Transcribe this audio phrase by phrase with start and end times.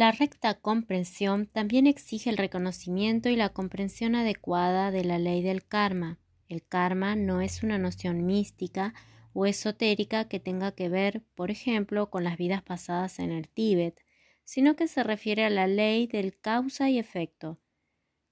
[0.00, 5.66] La recta comprensión también exige el reconocimiento y la comprensión adecuada de la ley del
[5.66, 6.18] karma.
[6.48, 8.94] El karma no es una noción mística
[9.34, 14.02] o esotérica que tenga que ver, por ejemplo, con las vidas pasadas en el Tíbet,
[14.44, 17.60] sino que se refiere a la ley del causa y efecto.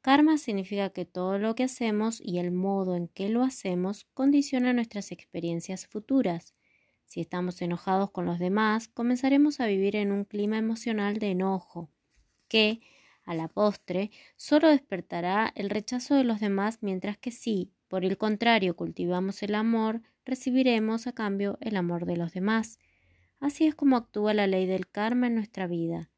[0.00, 4.72] Karma significa que todo lo que hacemos y el modo en que lo hacemos condiciona
[4.72, 6.54] nuestras experiencias futuras.
[7.18, 11.90] Si estamos enojados con los demás, comenzaremos a vivir en un clima emocional de enojo,
[12.46, 12.80] que,
[13.24, 18.18] a la postre, solo despertará el rechazo de los demás, mientras que si, por el
[18.18, 22.78] contrario, cultivamos el amor, recibiremos a cambio el amor de los demás.
[23.40, 26.12] Así es como actúa la ley del karma en nuestra vida.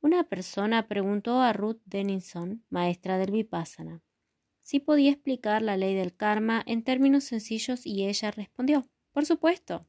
[0.00, 4.02] Una persona preguntó a Ruth Denison, maestra del Vipassana,
[4.60, 8.84] si podía explicar la ley del karma en términos sencillos y ella respondió,
[9.16, 9.86] por supuesto.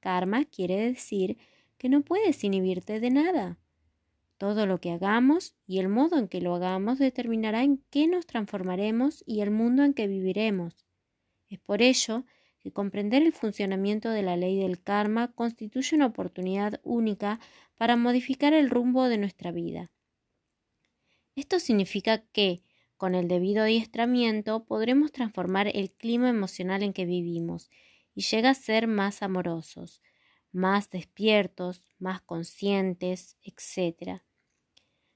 [0.00, 1.36] Karma quiere decir
[1.76, 3.58] que no puedes inhibirte de nada.
[4.38, 8.24] Todo lo que hagamos y el modo en que lo hagamos determinará en qué nos
[8.24, 10.86] transformaremos y el mundo en que viviremos.
[11.50, 12.24] Es por ello
[12.58, 17.40] que comprender el funcionamiento de la ley del karma constituye una oportunidad única
[17.76, 19.90] para modificar el rumbo de nuestra vida.
[21.36, 22.62] Esto significa que,
[22.96, 27.68] con el debido adiestramiento, podremos transformar el clima emocional en que vivimos
[28.14, 30.02] y llega a ser más amorosos,
[30.52, 34.22] más despiertos, más conscientes, etc.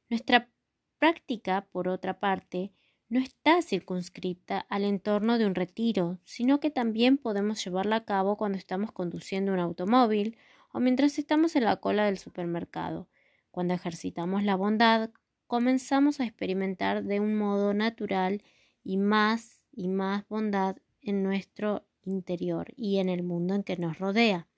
[0.08, 0.50] Nuestra
[0.98, 2.72] práctica, por otra parte,
[3.08, 8.36] no está circunscripta al entorno de un retiro, sino que también podemos llevarla a cabo
[8.36, 10.36] cuando estamos conduciendo un automóvil
[10.72, 13.08] o mientras estamos en la cola del supermercado.
[13.50, 15.10] Cuando ejercitamos la bondad,
[15.46, 18.42] comenzamos a experimentar de un modo natural
[18.84, 23.98] y más y más bondad en nuestro interior y en el mundo en que nos
[23.98, 24.48] rodea.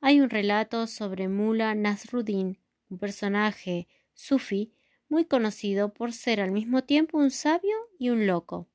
[0.00, 4.72] Hay un relato sobre Mula Nasruddin, un personaje sufi
[5.08, 8.68] muy conocido por ser al mismo tiempo un sabio y un loco.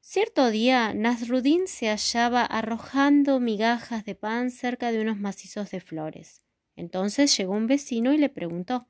[0.00, 6.44] Cierto día Nasruddin se hallaba arrojando migajas de pan cerca de unos macizos de flores.
[6.74, 8.88] Entonces llegó un vecino y le preguntó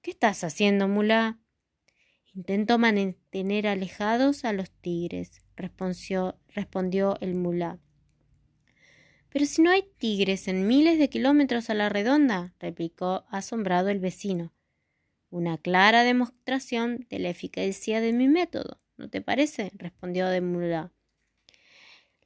[0.00, 1.38] ¿Qué estás haciendo, mulá?
[2.34, 7.78] Intento mantener alejados a los tigres, respondió, respondió el mulá.
[9.30, 13.98] Pero si no hay tigres en miles de kilómetros a la redonda, replicó asombrado el
[13.98, 14.52] vecino
[15.32, 18.80] una clara demostración de la eficacia de mi método.
[18.98, 19.72] ¿No te parece?
[19.74, 20.92] respondió de Mullah.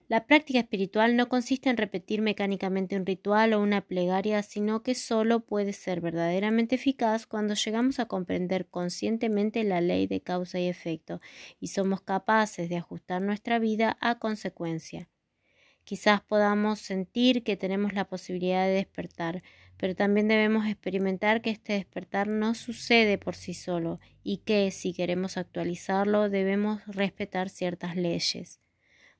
[0.09, 4.95] La práctica espiritual no consiste en repetir mecánicamente un ritual o una plegaria, sino que
[4.95, 10.69] solo puede ser verdaderamente eficaz cuando llegamos a comprender conscientemente la ley de causa y
[10.69, 11.21] efecto
[11.59, 15.09] y somos capaces de ajustar nuestra vida a consecuencia.
[15.83, 19.43] Quizás podamos sentir que tenemos la posibilidad de despertar,
[19.77, 24.93] pero también debemos experimentar que este despertar no sucede por sí solo y que, si
[24.93, 28.61] queremos actualizarlo, debemos respetar ciertas leyes,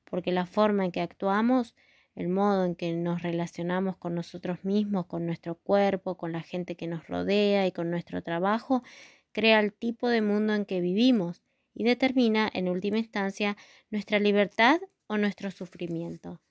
[0.09, 1.75] porque la forma en que actuamos,
[2.15, 6.75] el modo en que nos relacionamos con nosotros mismos, con nuestro cuerpo, con la gente
[6.75, 8.83] que nos rodea y con nuestro trabajo,
[9.31, 13.55] crea el tipo de mundo en que vivimos y determina, en última instancia,
[13.91, 16.41] nuestra libertad o nuestro sufrimiento.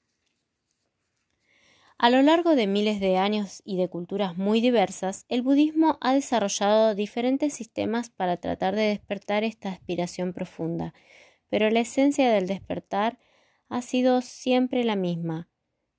[1.98, 6.12] A lo largo de miles de años y de culturas muy diversas, el budismo ha
[6.12, 10.92] desarrollado diferentes sistemas para tratar de despertar esta aspiración profunda,
[11.48, 13.18] pero la esencia del despertar
[13.68, 15.48] ha sido siempre la misma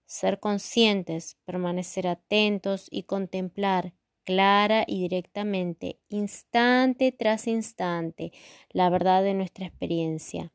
[0.07, 8.31] ser conscientes, permanecer atentos y contemplar clara y directamente, instante tras instante,
[8.71, 10.51] la verdad de nuestra experiencia.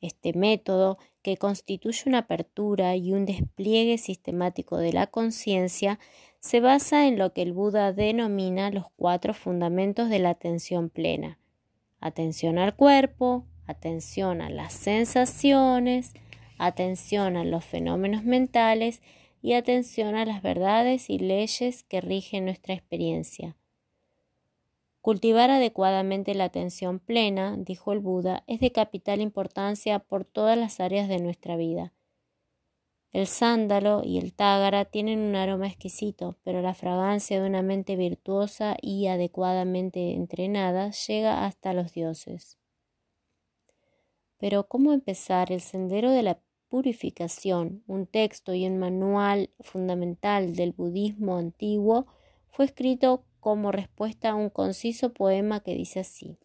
[0.00, 5.98] Este método, que constituye una apertura y un despliegue sistemático de la conciencia,
[6.40, 11.38] se basa en lo que el Buda denomina los cuatro fundamentos de la atención plena.
[12.00, 16.14] Atención al cuerpo, atención a las sensaciones,
[16.66, 19.02] atención a los fenómenos mentales
[19.42, 23.56] y atención a las verdades y leyes que rigen nuestra experiencia.
[25.00, 30.78] Cultivar adecuadamente la atención plena, dijo el Buda, es de capital importancia por todas las
[30.78, 31.92] áreas de nuestra vida.
[33.10, 37.96] El sándalo y el tágara tienen un aroma exquisito, pero la fragancia de una mente
[37.96, 42.58] virtuosa y adecuadamente entrenada llega hasta los dioses.
[44.38, 46.38] Pero ¿cómo empezar el sendero de la
[46.72, 47.82] purificación?
[47.86, 52.06] Un texto y un manual fundamental del budismo antiguo
[52.48, 56.38] fue escrito como respuesta a un conciso poema que dice así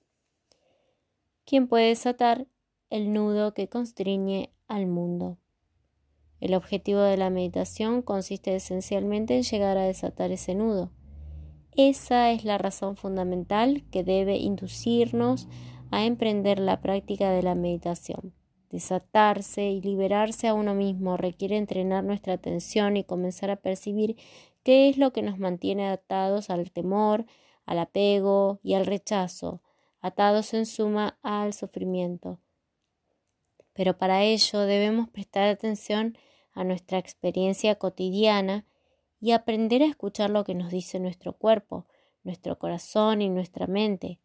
[1.46, 2.46] ¿Quién puede desatar
[2.90, 5.38] el nudo que constriñe al mundo?
[6.42, 10.92] El objetivo de la meditación consiste esencialmente en llegar a desatar ese nudo.
[11.78, 15.48] Esa es la razón fundamental que debe inducirnos
[15.90, 18.34] a emprender la práctica de la meditación.
[18.70, 24.18] Desatarse y liberarse a uno mismo requiere entrenar nuestra atención y comenzar a percibir
[24.64, 27.26] qué es lo que nos mantiene atados al temor,
[27.66, 29.62] al apego y al rechazo,
[30.02, 32.40] atados en suma al sufrimiento.
[33.74, 36.18] Pero para ello debemos prestar atención
[36.52, 38.66] a nuestra experiencia cotidiana
[39.20, 41.86] y aprender a escuchar lo que nos dice nuestro cuerpo,
[42.24, 44.20] nuestro corazón y nuestra mente.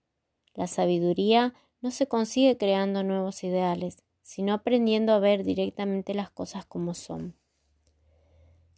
[0.55, 6.65] La sabiduría no se consigue creando nuevos ideales, sino aprendiendo a ver directamente las cosas
[6.65, 7.37] como son.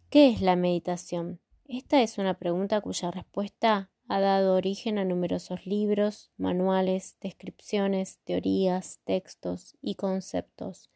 [0.09, 1.39] ¿Qué es la meditación?
[1.67, 8.99] Esta es una pregunta cuya respuesta ha dado origen a numerosos libros, manuales, descripciones, teorías,
[9.03, 10.91] textos y conceptos.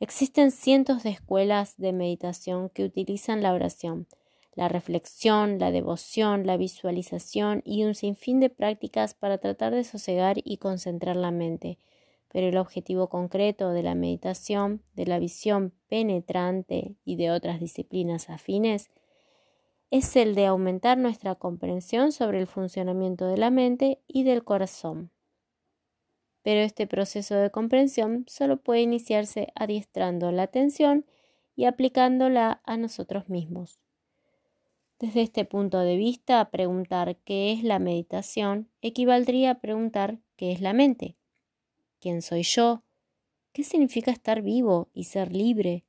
[0.00, 4.08] Existen cientos de escuelas de meditación que utilizan la oración,
[4.54, 10.36] la reflexión, la devoción, la visualización y un sinfín de prácticas para tratar de sosegar
[10.42, 11.78] y concentrar la mente.
[12.36, 18.28] Pero el objetivo concreto de la meditación, de la visión penetrante y de otras disciplinas
[18.28, 18.90] afines
[19.90, 25.10] es el de aumentar nuestra comprensión sobre el funcionamiento de la mente y del corazón.
[26.42, 31.06] Pero este proceso de comprensión solo puede iniciarse adiestrando la atención
[31.54, 33.80] y aplicándola a nosotros mismos.
[34.98, 40.60] Desde este punto de vista, preguntar qué es la meditación equivaldría a preguntar qué es
[40.60, 41.15] la mente.
[42.06, 42.84] ¿Quién soy yo?
[43.52, 45.82] ¿Qué significa estar vivo y ser libre?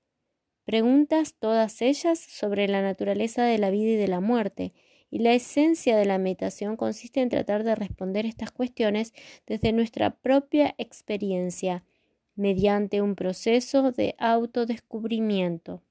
[0.66, 4.74] Preguntas todas ellas sobre la naturaleza de la vida y de la muerte,
[5.12, 9.14] y la esencia de la meditación consiste en tratar de responder estas cuestiones
[9.46, 11.84] desde nuestra propia experiencia,
[12.34, 15.84] mediante un proceso de autodescubrimiento.